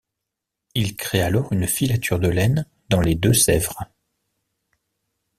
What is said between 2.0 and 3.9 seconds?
de laine dans les Deux-Sèvres.